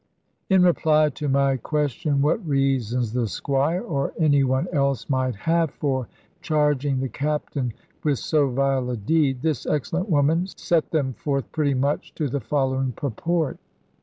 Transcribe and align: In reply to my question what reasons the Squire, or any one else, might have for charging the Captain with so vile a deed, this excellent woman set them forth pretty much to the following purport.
In 0.49 0.63
reply 0.63 1.09
to 1.09 1.29
my 1.29 1.57
question 1.57 2.23
what 2.23 2.43
reasons 2.43 3.13
the 3.13 3.27
Squire, 3.27 3.81
or 3.83 4.13
any 4.17 4.43
one 4.43 4.67
else, 4.73 5.07
might 5.07 5.35
have 5.35 5.69
for 5.69 6.07
charging 6.41 6.99
the 6.99 7.07
Captain 7.07 7.71
with 8.03 8.17
so 8.17 8.49
vile 8.49 8.89
a 8.89 8.97
deed, 8.97 9.43
this 9.43 9.67
excellent 9.67 10.09
woman 10.09 10.47
set 10.47 10.89
them 10.89 11.13
forth 11.13 11.51
pretty 11.51 11.75
much 11.75 12.15
to 12.15 12.29
the 12.29 12.39
following 12.39 12.93
purport. 12.93 13.59